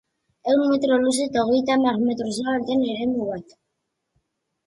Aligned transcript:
Ehun 0.51 0.69
metro 0.69 0.95
luze 1.03 1.25
eta 1.27 1.43
hogeita 1.49 1.75
hamar 1.75 1.99
metro 2.07 2.29
zabal 2.39 2.65
den 2.71 2.83
eremu 2.93 3.27
bat. 3.35 3.57